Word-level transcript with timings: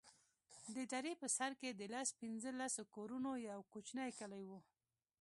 د 0.75 0.77
درې 0.93 1.11
په 1.21 1.27
سر 1.37 1.51
کښې 1.59 1.71
د 1.75 1.81
لس 1.93 2.09
پينځه 2.21 2.51
لسو 2.59 2.81
کورونو 2.95 3.31
يو 3.49 3.59
کوچنى 3.71 4.09
کلى 4.19 4.41
و. 4.49 4.51